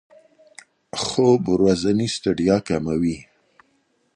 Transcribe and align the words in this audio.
خوب 1.03 1.41
د 1.49 1.49
ورځې 1.55 2.05
ستړیا 2.15 2.57
کموي. 2.67 3.17